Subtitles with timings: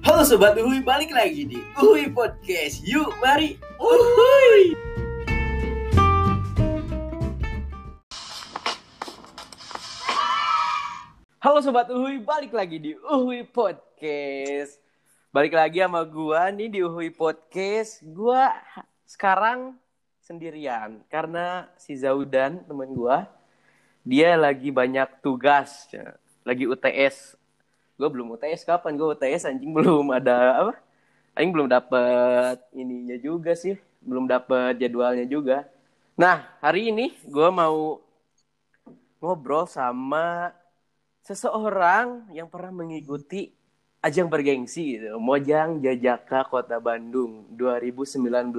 [0.00, 2.80] Halo Sobat Uhui, balik lagi di Uhui Podcast.
[2.88, 3.60] Yuk, mari.
[3.76, 4.72] Uhui.
[11.36, 14.80] Halo Sobat Uhui, balik lagi di Uhui Podcast.
[15.36, 18.00] Balik lagi sama gua nih di Uhui Podcast.
[18.00, 18.56] Gua
[19.04, 19.76] sekarang
[20.24, 23.26] sendirian Karena si Zaudan, temen gua
[24.06, 25.90] Dia lagi banyak tugas
[26.46, 27.39] Lagi UTS
[28.00, 30.74] gue belum UTS kapan gue UTS anjing belum ada apa?
[31.36, 33.76] Anjing belum dapet ininya juga sih.
[34.00, 35.68] Belum dapet jadwalnya juga.
[36.16, 38.00] Nah hari ini gue mau
[39.20, 40.56] ngobrol sama
[41.20, 43.52] seseorang yang pernah mengikuti
[44.00, 45.20] ajang bergengsi gitu.
[45.20, 48.56] Mojang Jajaka Kota Bandung 2019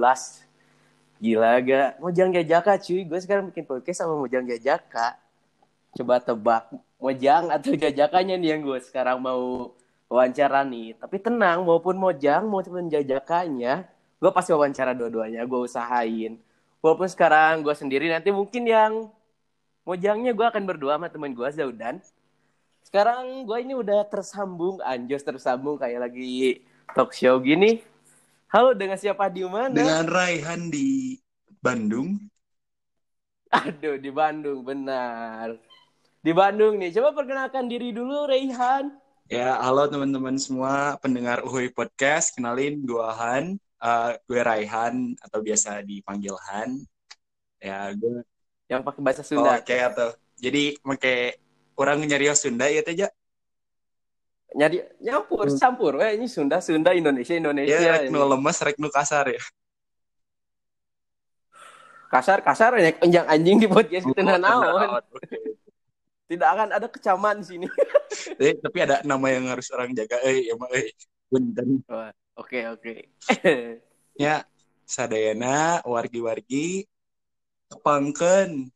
[1.18, 3.02] gila gak Mojang Jajaka cuy.
[3.02, 5.18] Gue sekarang bikin podcast sama Mojang Jajaka.
[5.98, 6.70] Coba tebak
[7.02, 9.74] Mojang atau jajakannya nih yang gue sekarang mau
[10.06, 10.94] wawancara nih.
[11.02, 13.82] Tapi tenang, maupun Mojang maupun jajakannya,
[14.22, 16.38] gue pasti wawancara dua-duanya, gue usahain.
[16.78, 19.10] Walaupun sekarang gue sendiri, nanti mungkin yang
[19.82, 21.98] Mojangnya gue akan berdua sama temen gue, Zaudan.
[22.86, 26.62] Sekarang gue ini udah tersambung, anjos tersambung kayak lagi
[26.94, 27.82] talk show gini.
[28.46, 29.74] Halo, dengan siapa di mana?
[29.74, 31.18] Dengan Raihan di
[31.58, 32.14] Bandung.
[33.50, 35.71] Aduh, di Bandung, benar
[36.22, 36.94] di Bandung nih.
[36.94, 38.94] Coba perkenalkan diri dulu, Reihan.
[39.26, 42.38] Ya, halo teman-teman semua pendengar Uhui Podcast.
[42.38, 46.78] Kenalin gue Han, uh, gue Raihan atau biasa dipanggil Han.
[47.58, 48.22] Ya, gue
[48.70, 49.58] yang pakai bahasa Sunda.
[49.58, 51.42] Oh, kayak atau jadi pakai
[51.74, 52.94] orang nyarios Sunda ya teh
[54.52, 55.58] Nyari nyampur, hmm.
[55.58, 55.92] campur.
[55.98, 57.72] Wah, ini Sunda, Sunda, Indonesia, Indonesia.
[57.72, 59.42] Ya, rek nu lemes, rek nu kasar ya.
[62.12, 65.00] Kasar, kasar, ya, penjang anjing di podcast oh, itu naon.
[65.00, 65.52] Okay
[66.32, 67.66] tidak akan ada kecaman di sini.
[68.42, 70.16] eh, tapi ada nama yang harus orang jaga.
[70.24, 70.88] Eh, ya mah, eh.
[71.28, 71.84] Punten.
[72.40, 73.12] Oke, oke.
[74.24, 74.40] ya,
[74.88, 76.88] sadayana wargi-wargi
[77.68, 78.72] kepangken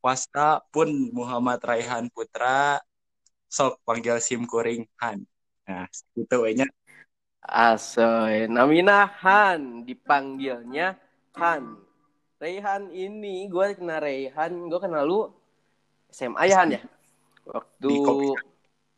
[0.00, 2.80] wasta pun Muhammad Raihan Putra
[3.48, 5.24] sok panggil sim kuring Han.
[5.68, 6.66] Nah, itu nya.
[7.40, 10.96] Asoy, namina Han, dipanggilnya
[11.36, 11.80] Han.
[12.40, 15.28] Raihan ini, gue kenal Raihan, gue kenal lu
[16.10, 16.82] SMA ya Han ya?
[17.46, 17.94] Waktu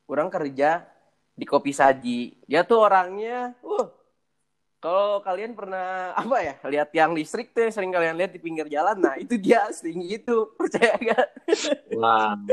[0.09, 0.85] orang kerja
[1.33, 2.37] di kopi saji.
[2.45, 4.03] Dia tuh orangnya uh
[4.83, 8.99] kalau kalian pernah apa ya lihat yang listrik tuh sering kalian lihat di pinggir jalan
[8.99, 11.29] nah itu dia setinggi itu percaya gak
[11.95, 12.35] wah.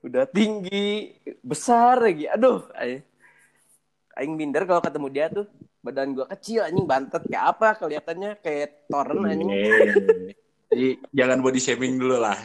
[0.00, 1.12] Udah tinggi
[1.44, 2.64] besar lagi aduh
[4.16, 5.44] aing minder kalau ketemu dia tuh
[5.80, 9.48] badan gua kecil anjing bantet kayak apa kelihatannya kayak toren anjing.
[10.72, 12.36] Jadi jangan body shaming dulu lah.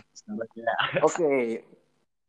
[1.06, 1.62] Oke.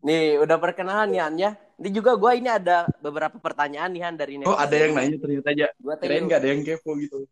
[0.05, 1.51] Nih udah perkenalan nih Han ya.
[1.77, 5.49] Ini juga gue ini ada beberapa pertanyaan nih Han dari Oh ada yang nanya ternyata
[5.53, 5.67] aja.
[5.81, 7.25] Gua Kirain nggak ada yang kepo gitu.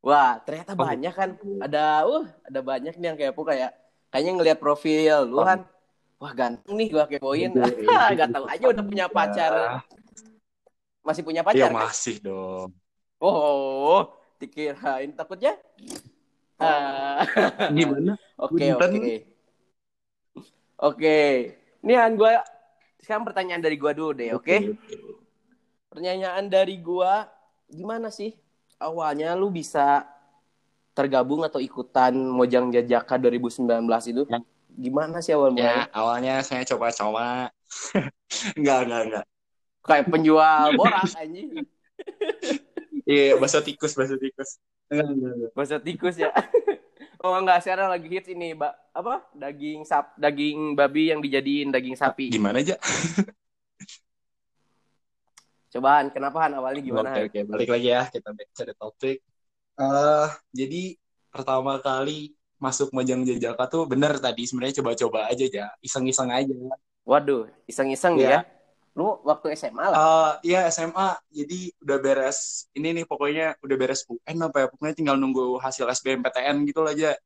[0.00, 0.80] Wah ternyata oh.
[0.80, 1.30] banyak kan.
[1.60, 3.76] Ada uh ada banyak nih yang kepo kayak
[4.08, 5.64] kayaknya ngelihat profil lu Han.
[6.20, 7.50] Wah ganteng nih gue kepoin.
[8.20, 9.80] Gak tau aja udah punya pacar.
[11.00, 11.72] Masih punya pacar?
[11.72, 12.76] Iya masih dong.
[13.16, 14.04] Oh,
[14.36, 15.56] dikirain takutnya
[16.60, 17.24] Uh,
[17.72, 18.12] Gimana?
[18.36, 19.14] Oke, oke.
[20.80, 21.18] Oke.
[21.80, 22.32] Ini an gue
[23.00, 24.44] sekarang pertanyaan dari gue dulu deh, oke?
[24.44, 24.60] Okay?
[25.88, 27.12] Pertanyaan dari gue,
[27.72, 28.36] gimana sih
[28.76, 30.04] awalnya lu bisa
[30.92, 33.64] tergabung atau ikutan Mojang Jajaka 2019
[34.12, 34.22] itu?
[34.28, 34.40] Ya.
[34.70, 35.88] Gimana sih awal mulanya?
[35.88, 37.50] Ya, awalnya saya coba-coba.
[38.58, 39.24] enggak, enggak, enggak.
[39.80, 41.64] Kayak penjual borak anjing.
[43.08, 44.60] Iya, yeah, bakso tikus, bakso tikus.
[45.54, 46.30] Bakso tikus ya.
[47.20, 48.96] Oh enggak, sekarang lagi hits ini, Mbak.
[48.96, 49.20] Apa?
[49.36, 52.32] Daging sap, daging babi yang dijadiin daging sapi.
[52.32, 52.80] Gimana aja?
[55.76, 57.12] Cobaan, kenapa Han awalnya gimana?
[57.12, 59.16] Oke, oke, balik lagi ya, kita back to the topic.
[59.76, 60.96] Uh, jadi
[61.28, 66.56] pertama kali masuk Mojang Jajaka tuh bener tadi sebenarnya coba-coba aja ya, iseng-iseng aja.
[67.04, 68.40] Waduh, iseng-iseng ya.
[68.40, 68.40] ya.
[69.00, 69.96] Lu waktu SMA lah?
[69.96, 71.16] Uh, iya SMA.
[71.32, 72.68] Jadi udah beres.
[72.76, 74.66] Ini nih pokoknya udah beres UN apa ya.
[74.68, 77.16] Pokoknya tinggal nunggu hasil SBMPTN gitu aja.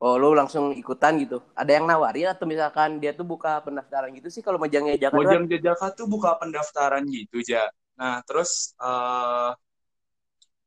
[0.00, 1.44] Oh, lu langsung ikutan gitu.
[1.52, 5.12] Ada yang nawarin atau misalkan dia tuh buka pendaftaran gitu sih kalau Mojang Jajaka?
[5.12, 7.66] Mojang Jajaka tuh buka pendaftaran gitu, ya.
[7.98, 9.58] Nah, terus uh,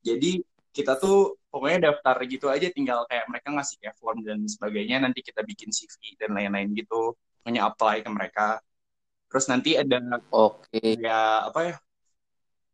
[0.04, 0.44] jadi
[0.76, 5.20] kita tuh pokoknya daftar gitu aja tinggal kayak mereka ngasih kayak form dan sebagainya nanti
[5.24, 7.12] kita bikin CV dan lain-lain gitu
[7.44, 8.46] pokoknya apply ke mereka
[9.32, 9.96] terus nanti ada
[10.28, 11.00] oke okay.
[11.00, 11.74] ya apa ya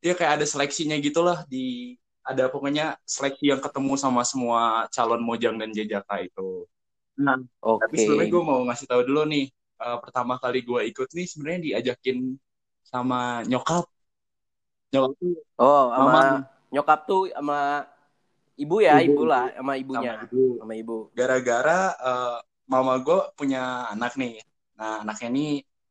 [0.02, 1.94] dia kayak ada seleksinya gitulah di
[2.26, 6.66] ada pokoknya seleksi yang ketemu sama semua calon mojang dan jajaka itu
[7.14, 7.86] nah okay.
[7.86, 9.46] tapi sebenarnya gue mau ngasih tahu dulu nih
[9.78, 12.34] uh, pertama kali gue ikut nih sebenarnya diajakin
[12.82, 13.86] sama nyokap
[14.90, 16.24] nyokap tuh Oh, sama Mama.
[16.70, 17.82] nyokap tuh sama
[18.54, 20.12] ibu ya, Ibu, ibu lah, sama ibunya.
[20.14, 20.44] sama ibu.
[20.62, 20.96] Sama ibu.
[21.14, 22.38] gara-gara eh,
[22.70, 24.38] mama gue punya anak nih.
[24.78, 25.46] Nah, anaknya ini,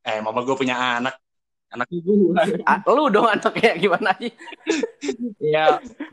[0.06, 1.14] eh, mama gue punya anak.
[1.74, 2.16] Anaknya gue.
[2.68, 4.32] Ah, lu dong anaknya gimana sih?
[5.44, 5.58] Iya,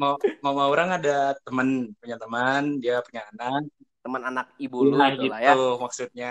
[0.01, 1.09] ma- mama orang ada
[1.45, 1.67] teman,
[1.99, 3.61] punya teman, dia punya anak.
[4.03, 5.53] Teman anak ibu lu Nah, gitu lah ya.
[5.83, 6.27] maksudnya.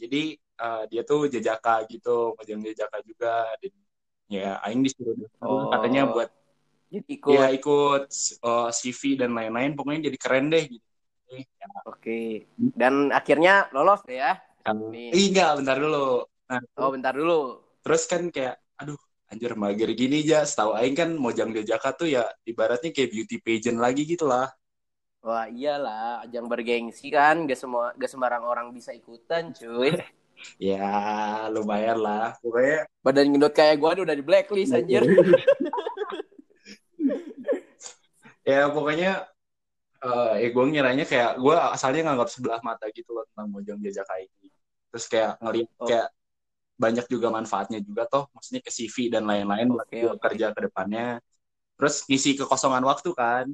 [0.00, 0.18] Jadi,
[0.62, 3.28] eh, dia tuh jejaka gitu, majang jejaka juga.
[3.60, 3.72] Dan,
[4.36, 5.68] ya, Aing disuruh Oh.
[5.72, 6.28] katanya buat
[6.90, 7.34] Jadi ikut.
[7.34, 8.02] ya ikut
[8.46, 10.86] eh, CV dan lain-lain, pokoknya jadi keren deh gitu.
[11.60, 12.46] Ya, Oke.
[12.56, 14.32] Dan akhirnya lolos deh ya.
[15.16, 15.98] Ih, enggak, bentar dulu.
[16.50, 17.62] Nah, Oh, bentar dulu.
[17.80, 18.98] terus kan kayak aduh
[19.30, 23.78] anjir mager gini aja setahu aing kan Mojang Jejaka tuh ya ibaratnya kayak beauty pageant
[23.80, 24.50] lagi gitu lah
[25.20, 29.92] Wah, iyalah, ajang bergengsi kan, gak semua gak sembarang orang bisa ikutan, cuy.
[30.56, 35.04] ya lumayan lah pokoknya Badan gendut kayak gua udah di blacklist anjir.
[38.48, 39.28] ya pokoknya
[40.00, 44.16] eh ya gue ngiranya kayak gue asalnya nganggap sebelah mata gitu loh tentang Mojang Jejaka
[44.16, 44.48] ini
[44.88, 45.86] terus kayak ngeliat Oh.
[45.86, 46.08] kayak
[46.84, 50.22] banyak juga manfaatnya juga toh maksudnya ke CV dan lain-lain buat gua oke.
[50.24, 51.06] kerja ke depannya.
[51.76, 53.46] Terus ngisi kekosongan waktu kan.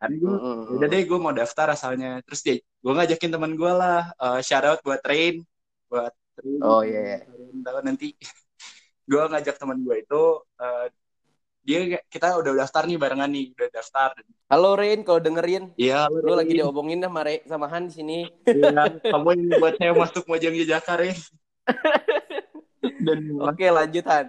[0.00, 0.76] Kan gue Mm-mm.
[0.76, 2.20] udah deh gue mau daftar asalnya.
[2.26, 5.40] Terus dia gue ngajakin teman gue lah eh, shout out buat train
[5.88, 7.18] buat train Oh, iya, iya.
[7.24, 8.08] Train, tahu nanti.
[9.10, 10.22] Gue ngajak teman gue itu
[10.58, 10.86] eh,
[11.66, 11.78] dia
[12.10, 14.10] kita udah daftar nih barengan nih udah daftar.
[14.50, 18.18] Halo Rin, kalau dengerin, iya lu lagi diomongin sama Re, sama Han di sini.
[18.46, 21.14] Iya, kamu yang buat saya masuk Mojang Jejaka ya
[23.06, 24.26] dan Oke, lanjut Han.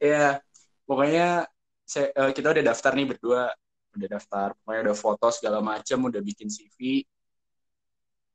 [0.00, 0.40] ya
[0.88, 1.46] pokoknya
[1.86, 3.42] saya, eh, kita udah daftar nih berdua.
[3.90, 7.02] Udah daftar pokoknya udah foto segala macam udah bikin CV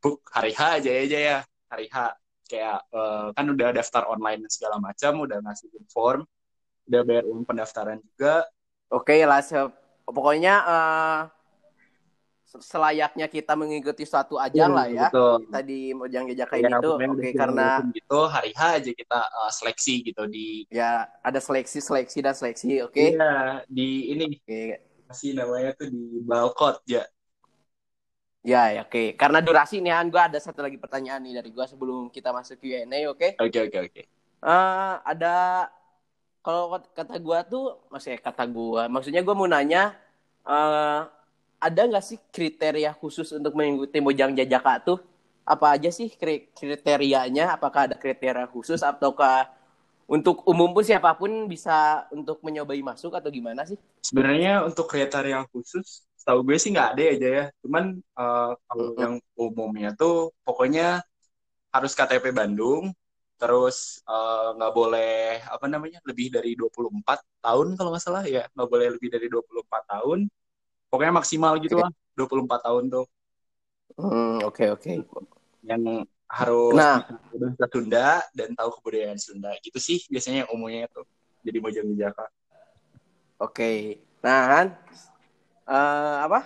[0.04, 1.38] Buk, hari H aja aja ya.
[1.72, 1.98] Hari H.
[2.46, 6.22] Kayak eh, kan udah daftar online segala macam udah ngasih form
[6.90, 8.46] udah bayar uang pendaftaran juga.
[8.94, 9.74] Oke lah, se-
[10.06, 11.18] pokoknya eh,
[12.62, 15.08] selayaknya kita mengikuti suatu ajang lah ya.
[15.12, 17.64] betul Kita di Mojang Jejaka Ya, pokoknya oke karena
[17.96, 22.82] gitu hari H aja kita eh, seleksi gitu di ya ada seleksi, seleksi dan seleksi,
[22.86, 23.06] oke?
[23.06, 23.24] Iya,
[23.76, 23.82] di
[24.12, 24.82] ini Oke.
[25.08, 27.02] masih namanya tuh di Balkot ya
[28.52, 29.04] Ya, ya, oke.
[29.22, 32.56] Karena durasi nih Han, gue ada satu lagi pertanyaan nih dari gue sebelum kita masuk
[32.62, 33.30] Q&A, oke?
[33.42, 34.02] oke oke oke
[34.46, 35.34] Eh, ada
[36.46, 36.64] kalau
[36.98, 39.82] kata gua tuh maksudnya kata gua maksudnya gua mau nanya
[40.46, 41.00] eh,
[41.68, 45.00] ada nggak sih kriteria khusus untuk mengikuti Mojang Jajaka tuh
[45.54, 49.38] apa aja sih kri- kriterianya apakah ada kriteria khusus ataukah
[50.16, 53.78] untuk umum pun siapa pun bisa untuk mencobai masuk atau gimana sih
[54.08, 57.44] Sebenarnya untuk kriteria khusus, setahu gue sih nggak ada aja ya.
[57.66, 57.84] Cuman
[58.20, 58.96] eh, kalau Mm-mm.
[59.02, 60.14] yang umumnya tuh
[60.46, 61.02] pokoknya
[61.76, 62.84] harus KTP Bandung,
[63.40, 63.78] terus
[64.10, 65.10] eh, nggak boleh
[65.56, 69.84] apa namanya lebih dari 24 tahun kalau nggak salah ya, nggak boleh lebih dari 24
[69.92, 70.20] tahun.
[70.96, 71.84] Pokoknya maksimal gitu Oke.
[71.84, 73.06] lah, 24 tahun tuh
[73.96, 74.92] Hmm, oke oke
[75.64, 77.04] yang harus Nah.
[77.36, 79.52] bahasa Sunda dan tahu kebudayaan Sunda.
[79.60, 81.04] Gitu sih biasanya yang umumnya tuh.
[81.44, 82.26] Jadi Mojang Jejaka.
[83.36, 84.68] oke nah Han
[85.68, 86.40] eh, apa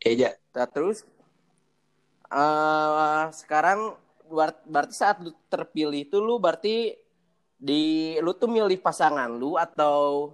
[0.00, 0.32] Eh, ja.
[0.56, 1.04] Nah, terus
[2.30, 3.96] eh sekarang
[4.30, 6.94] ber- berarti saat lu terpilih itu lu berarti
[7.60, 10.32] di lu tuh milih pasangan lu atau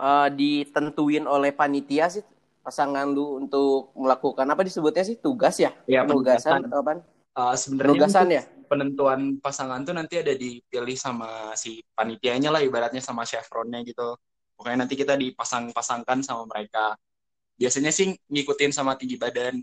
[0.00, 2.24] eh, ditentuin oleh panitia sih
[2.64, 5.70] pasangan lu untuk melakukan apa disebutnya sih tugas ya?
[5.86, 6.92] Ya, Penugasan atau apa?
[7.34, 8.42] Eh, sebenarnya Penugasan ya?
[8.70, 14.16] penentuan pasangan tuh nanti ada dipilih sama si panitianya lah ibaratnya sama chevronnya gitu.
[14.56, 16.96] Pokoknya nanti kita dipasang-pasangkan sama mereka.
[17.58, 19.60] Biasanya sih ngikutin sama tinggi badan.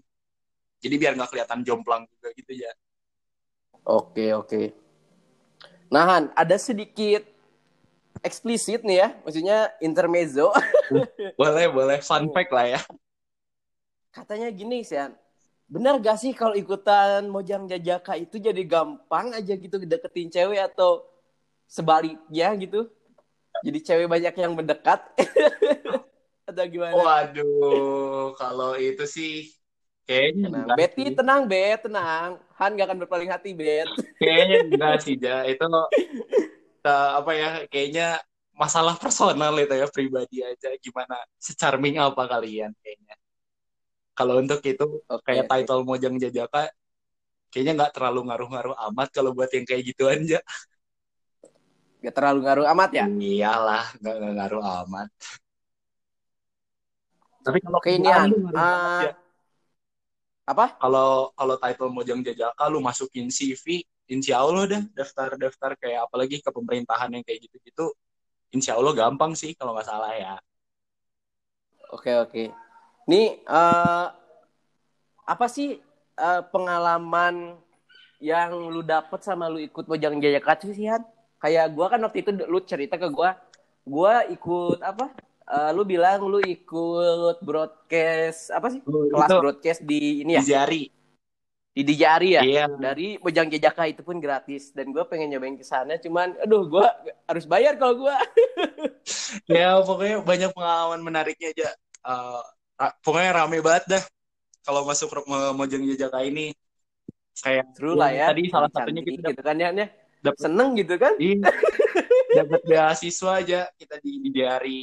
[0.81, 2.71] Jadi biar nggak kelihatan jomplang juga gitu ya.
[3.85, 4.61] Oke, oke.
[5.91, 7.23] Nah, Han, ada sedikit
[8.21, 10.53] eksplisit nih ya, maksudnya intermezzo.
[11.39, 11.97] Boleh, boleh.
[12.05, 12.81] Fun fact lah ya.
[14.11, 15.15] Katanya gini sih, Han.
[15.71, 21.07] Benar gak sih kalau ikutan Mojang Jajaka itu jadi gampang aja gitu deketin cewek atau
[21.63, 22.91] sebaliknya gitu?
[23.63, 24.99] Jadi cewek banyak yang mendekat?
[26.51, 26.91] atau gimana?
[26.99, 29.47] Waduh, kalau itu sih
[30.03, 30.63] kayaknya tenang.
[30.67, 31.15] enggak Betty, sih.
[31.15, 32.29] tenang, Bet, tenang.
[32.59, 33.87] Han gak akan berpaling hati, Bet.
[34.19, 35.47] Kayaknya enggak sih, Ja.
[35.47, 35.71] Itu
[36.88, 37.47] eh, apa ya?
[37.71, 38.03] Kayaknya
[38.61, 43.15] masalah personal itu ya pribadi aja gimana secharming apa kalian kayaknya.
[44.17, 45.51] Kalau untuk itu Oke, kayak oke.
[45.51, 46.69] title Mojang Jajaka
[47.51, 50.39] kayaknya nggak terlalu ngaruh-ngaruh amat kalau buat yang kayak gituan aja.
[52.01, 53.05] Gak terlalu ngaruh amat ya?
[53.25, 55.07] Iyalah, nggak nggak ngaruh amat.
[57.45, 59.11] Tapi kalau ngaruh banget Ah, ya.
[60.45, 60.65] apa?
[60.81, 63.65] Kalau kalau title Mojang Jajaka lu masukin CV,
[64.10, 67.93] insya Allah dah daftar-daftar kayak apalagi ke pemerintahan yang kayak gitu-gitu
[68.51, 70.36] insya Allah gampang sih kalau nggak salah ya.
[71.91, 72.43] Oke oke.
[73.08, 74.05] Nih eh,
[75.27, 75.79] apa sih
[76.15, 77.55] eh, pengalaman
[78.22, 81.03] yang lu dapet sama lu ikut Mojang Jaya Kacu sih Han?
[81.41, 83.34] Kayak gua kan waktu itu lu cerita ke gua,
[83.88, 85.10] gua ikut apa?
[85.51, 88.79] Eh, lu bilang lu ikut broadcast apa sih?
[88.86, 90.84] Oh, Kelas itu broadcast di ini ya, di Jari.
[91.71, 92.41] Di Dijari ya.
[92.43, 92.65] Iya.
[92.75, 96.91] Dari Mojang Jajaka itu pun gratis dan gua pengen nyobain ke sana cuman aduh gua
[97.27, 98.15] harus bayar kalau gua.
[99.47, 101.69] Ya pokoknya banyak pengalaman menariknya aja.
[102.75, 104.03] Ra- pokoknya rame banget dah
[104.67, 106.51] kalau masuk Mo- Mojang Jajaka ini.
[107.39, 108.27] Kayak Seru lah ya.
[108.29, 109.71] Tadi salah satunya kita gitu kan ya.
[109.71, 109.87] ya.
[110.21, 111.13] dapat Seneng gitu kan?
[112.37, 114.79] dapat beasiswa aja kita di di Jari.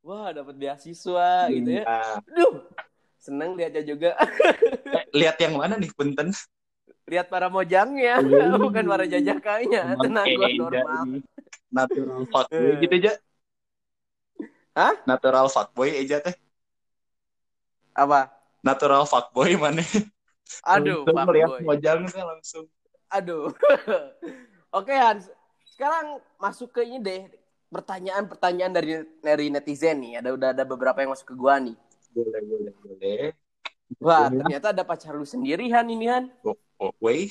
[0.00, 1.84] Wah, dapat beasiswa gitu ya.
[1.84, 2.52] Nah, Aduh,
[3.20, 4.10] seneng lihatnya juga.
[4.96, 6.32] eh, lihat yang mana nih punten?
[7.04, 8.58] Lihat para mojangnya, Oh.
[8.66, 9.94] bukan para jajakanya.
[10.00, 11.04] Tenang, gua Oke, normal.
[11.70, 12.78] Natural fuckboy Eh.
[12.80, 13.12] gitu aja.
[14.72, 14.94] Hah?
[15.04, 16.34] Natural fuckboy aja teh.
[17.92, 18.30] Apa?
[18.62, 19.82] Natural fuckboy mana?
[20.66, 21.62] Aduh, Langsung Pak lihat Boy.
[21.66, 22.64] mojang teh langsung.
[23.10, 23.50] Aduh.
[24.78, 25.26] Oke, Hans.
[25.66, 27.22] Sekarang masuk ke ini deh.
[27.70, 30.22] Pertanyaan-pertanyaan dari dari netizen nih.
[30.22, 31.74] Ada udah ada beberapa yang masuk ke gua nih.
[32.10, 33.22] Boleh, boleh, boleh.
[33.98, 34.46] Wah, Boleh.
[34.46, 36.24] ternyata ada pacar lu sendiri Han ini Han.
[36.46, 37.26] Oh, oh, wey.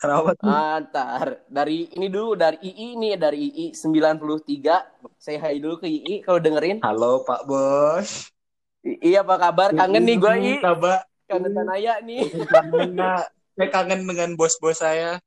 [0.00, 0.48] Kenapa tuh?
[0.48, 5.20] Antar dari ini dulu dari II nih dari II 93.
[5.20, 6.80] Saya hai dulu ke II kalau dengerin.
[6.80, 8.32] Halo Pak Bos.
[8.80, 9.68] II apa kabar?
[9.76, 10.56] Kangen nih gua II.
[10.64, 11.04] Kabar.
[11.28, 12.24] Kangen Tanaya nih.
[12.48, 12.96] Kangen?
[13.60, 15.20] Saya kangen dengan bos-bos saya.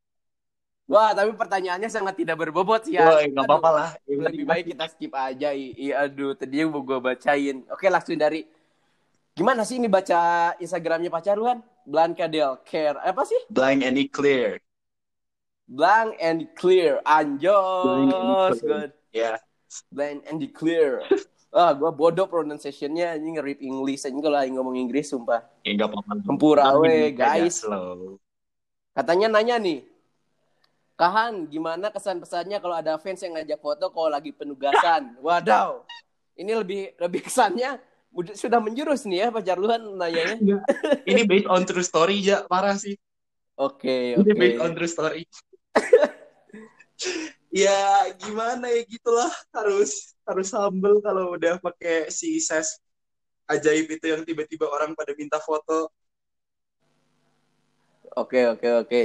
[0.84, 3.32] Wah, tapi pertanyaannya sangat tidak berbobot sih Wah, ya.
[3.32, 3.90] nggak apa-apa lah.
[4.04, 5.56] Lebih baik kita skip aja.
[5.56, 5.96] II.
[5.96, 7.64] Aduh, tadi yang mau gue bacain.
[7.72, 8.44] Oke, langsung dari
[9.34, 11.50] Gimana sih ini baca Instagramnya pacar lu?
[11.90, 13.02] Blanca Del Care.
[13.02, 13.42] Apa sih?
[13.50, 14.62] Blank and clear.
[15.66, 17.02] Blank and clear.
[17.02, 17.82] Anjos.
[17.82, 18.92] Blank and Good.
[19.10, 19.42] Ya.
[19.90, 21.02] Blank and clear.
[21.54, 23.14] Ah, gua bodoh pronunciation-nya.
[23.14, 24.10] Ini nge-rip English.
[24.10, 25.46] Ini kalau ngomong Inggris, sumpah.
[25.62, 26.12] Ya nggak apa-apa.
[26.26, 27.62] Tempura Ntar we, gini aja, guys.
[27.62, 28.18] Slow.
[28.98, 29.86] Katanya nanya nih,
[30.94, 35.18] Kahan, gimana kesan-pesannya kalau ada fans yang ngajak foto kalau lagi penugasan?
[35.26, 35.82] Wadaw,
[36.38, 37.82] ini lebih lebih kesannya
[38.14, 40.62] udah- sudah menjurus nih ya pacar lu kan nanyanya.
[41.10, 42.94] Ini based on true story ya, parah sih.
[43.58, 44.38] Oke, Ini oke.
[44.38, 45.22] based on true story.
[47.54, 52.82] ya gimana ya gitulah harus harus humble kalau udah pakai si ses
[53.46, 55.90] ajaib itu yang tiba-tiba orang pada minta foto
[58.14, 59.02] Oke, oke, oke.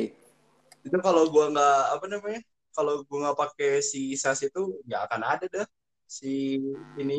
[0.86, 2.40] Itu kalau gua nggak apa namanya
[2.74, 5.66] kalau gua nggak pakai si ses itu nggak akan ada dah
[6.08, 6.56] si
[6.96, 7.16] ini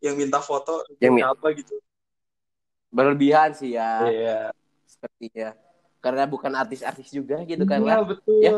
[0.00, 1.74] yang minta foto Yang apa gitu
[2.90, 4.50] Berlebihan sih ya, Iya
[4.82, 5.54] sepertinya.
[6.02, 8.02] Karena bukan artis-artis juga gitu kan Iya, lah.
[8.02, 8.52] betul Ya.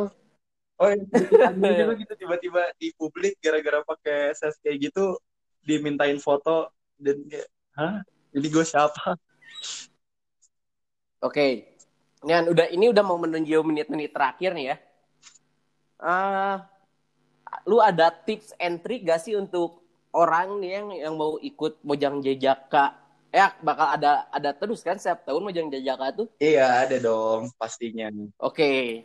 [0.80, 5.14] oh ya, juga gitu tiba-tiba di publik gara-gara pakai ses kayak gitu
[5.62, 8.00] dimintain foto dan kayak hah
[8.34, 9.14] ini gue siapa
[11.22, 11.71] Oke.
[12.22, 14.76] Ini kan udah ini udah mau menuju menit-menit terakhir nih ya.
[15.98, 16.70] Ah,
[17.66, 19.82] lu ada tips and trick gak sih untuk
[20.14, 22.94] orang nih yang yang mau ikut Mojang Jajaka?
[23.32, 26.28] Ya, bakal ada ada terus kan setiap tahun Mojang Jajaka tuh.
[26.38, 28.06] iya ada dong pastinya
[28.38, 29.02] Oke.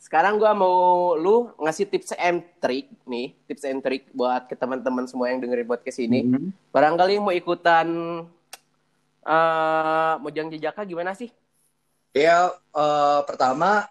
[0.00, 5.04] Sekarang gua mau lu ngasih tips and trick nih, tips and trick buat ke teman-teman
[5.04, 6.24] semua yang dengerin podcast ini.
[6.24, 6.72] Mhm.
[6.72, 7.88] Barangkali mau ikutan
[9.26, 11.28] eh Mojang Jajaka gimana sih?
[12.14, 13.86] Ya eh, pertama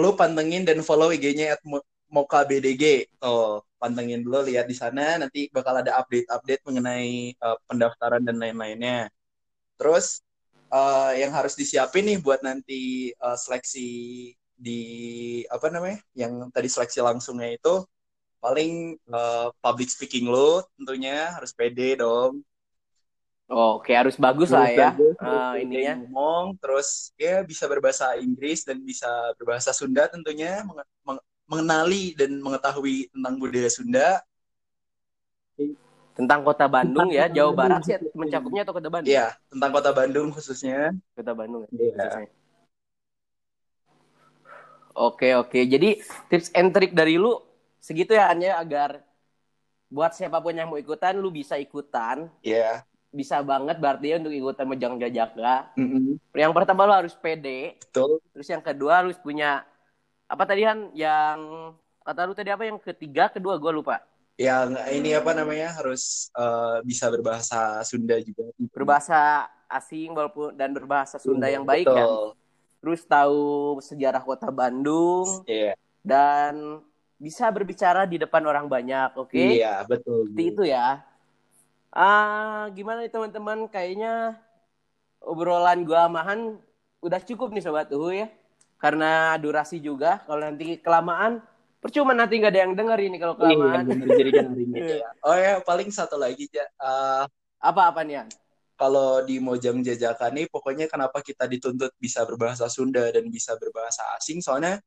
[0.00, 5.18] lu pantengin dan follow IG-nya at Mo- Moka BDG oh pantengin dulu lihat di sana
[5.22, 9.10] nanti bakal ada update-update mengenai eh, pendaftaran dan lain-lainnya.
[9.78, 10.22] Terus
[10.72, 13.88] eh, yang harus disiapin nih buat nanti eh, seleksi
[14.62, 14.80] di
[15.50, 17.82] apa namanya yang tadi seleksi langsungnya itu
[18.42, 22.42] paling eh, public speaking lo tentunya harus pede dong
[23.52, 24.96] Oke, harus bagus lah ya.
[24.96, 25.94] Bagus, terus ininya.
[26.00, 26.88] ngomong terus
[27.20, 29.04] ya bisa berbahasa Inggris dan bisa
[29.36, 34.08] berbahasa Sunda tentunya menge- meng- mengenali dan mengetahui tentang budaya Sunda
[36.12, 37.80] Tentang kota Bandung ya, Tentang Jawa Bandung.
[37.80, 39.12] Barat sih mencakupnya atau kota Bandung?
[39.12, 41.62] ya tentang kota Bandung khususnya Kota Bandung.
[41.68, 41.92] ya, Iya.
[41.92, 42.28] khususnya.
[44.92, 47.40] Oke oke, jadi tips and trick dari lu
[47.80, 49.00] segitu ya hanya agar
[49.88, 54.32] buat siapa pun yang mau ikutan, lu bisa ikutan, ya bisa banget berarti ya untuk
[54.32, 55.70] ikutan Mojang Jajaka.
[55.76, 56.16] Mm-mm.
[56.32, 59.62] Yang pertama lu harus pede, betul terus yang kedua harus punya
[60.24, 60.88] apa tadi Han?
[60.96, 61.38] Yang
[62.00, 62.64] kata lu tadi apa?
[62.64, 63.96] Yang ketiga, kedua gua lupa.
[64.40, 71.20] yang ini apa namanya harus eh, bisa berbahasa Sunda juga Berbahasa asing walaupun dan berbahasa
[71.20, 72.00] Sunda yang baik Betul.
[72.00, 72.08] kan.
[72.82, 73.42] Terus tahu
[73.78, 75.76] sejarah kota Bandung, Iya.
[76.00, 76.80] dan
[77.14, 79.36] bisa berbicara di depan orang banyak, oke?
[79.38, 80.26] Iya, betul.
[80.32, 80.98] Seperti itu ya.
[81.92, 83.68] Ah, gimana nih teman-teman?
[83.68, 84.40] Kayaknya
[85.20, 86.56] obrolan gua amahan
[87.04, 88.32] udah cukup nih sobat uhu ya.
[88.80, 90.24] Karena durasi juga.
[90.24, 91.44] Kalau nanti kelamaan,
[91.78, 93.84] percuma nanti nggak ada yang denger ini kalau kelamaan.
[93.84, 94.30] Iya, bener, jadi
[95.04, 95.08] ya.
[95.22, 96.66] Oh ya, paling satu lagi ya.
[96.80, 97.28] Uh,
[97.62, 98.28] Apa-apa nih, An?
[98.82, 104.02] kalau di Mojang Jajaka nih pokoknya kenapa kita dituntut bisa berbahasa Sunda dan bisa berbahasa
[104.18, 104.82] asing soalnya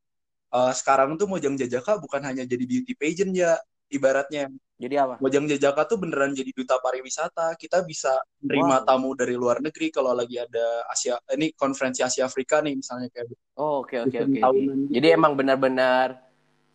[0.52, 3.56] uh, sekarang tuh Mojang Jajaka bukan hanya jadi beauty pageant ya
[3.88, 5.16] ibaratnya Jadi apa?
[5.24, 8.12] Mojang Jajaka tuh beneran jadi duta pariwisata kita bisa
[8.44, 8.88] menerima Wow.
[8.88, 13.32] tamu dari luar negeri kalau lagi ada Asia ini konferensi Asia Afrika nih misalnya kayak
[13.56, 14.36] Oh, oke oke oke.
[14.36, 14.92] gitu.
[14.92, 16.20] Jadi emang benar-benar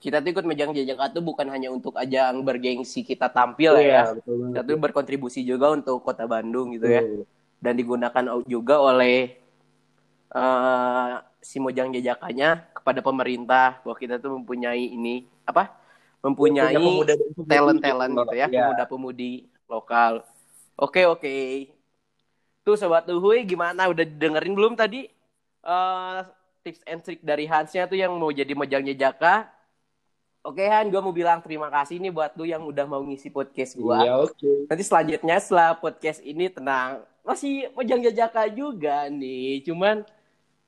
[0.01, 3.85] kita tuh ikut Mejang Jajaka tuh bukan hanya untuk ajang bergengsi kita tampil ya.
[3.85, 4.37] Iya, betul.
[4.49, 7.05] Kita tuh berkontribusi juga untuk kota Bandung gitu ya.
[7.05, 7.29] Betul.
[7.61, 9.37] Dan digunakan juga oleh
[10.33, 11.13] eh,
[11.45, 15.77] si Mojang Jajakanya kepada pemerintah bahwa kita tuh mempunyai ini apa?
[16.21, 16.77] Mempunyai
[17.49, 18.61] talent-talent gitu ya, Iya.
[18.69, 20.21] pemuda-pemudi lokal.
[20.77, 21.37] Oke oke.
[22.61, 23.89] Tuh sobat Uhuy gimana?
[23.89, 25.09] Udah dengerin belum tadi
[25.61, 26.19] eh,
[26.61, 29.49] tips and trick dari Hansnya tuh yang mau jadi Mojang Jajaka?
[30.41, 33.77] Oke Han, gue mau bilang terima kasih nih buat lu yang udah mau ngisi podcast
[33.77, 33.97] gue.
[34.01, 34.73] Iya, oke.
[34.73, 39.61] Nanti selanjutnya setelah podcast ini tenang masih Mojang Jajaka juga nih.
[39.69, 40.01] Cuman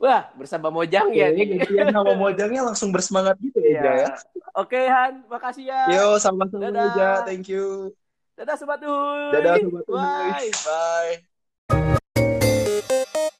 [0.03, 1.59] wah bersama Mojang ya Kayaknya nih.
[1.63, 3.93] gantian nama Mojangnya langsung bersemangat gitu ya, Iya.
[4.03, 4.09] Ya.
[4.59, 5.83] Oke Han, makasih ya.
[5.95, 7.23] Yo, sama-sama aja.
[7.23, 7.95] Thank you.
[8.35, 8.83] Dadah sobat.
[8.83, 10.43] Dadah sobat Uhuy.
[10.43, 10.51] Bye.
[10.67, 12.02] Bye.